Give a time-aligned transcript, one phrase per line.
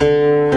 [0.00, 0.48] Mm-hmm.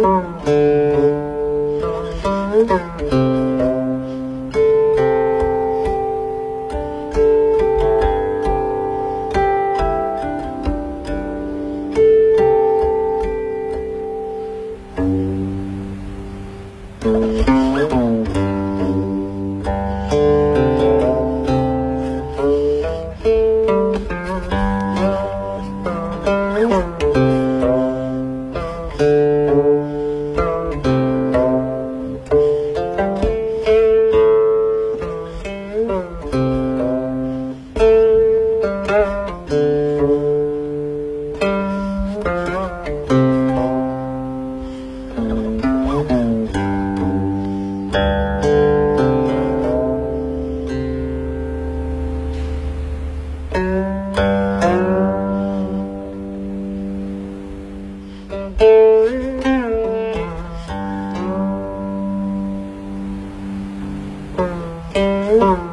[0.00, 0.58] 嗯。
[65.40, 65.68] 啊。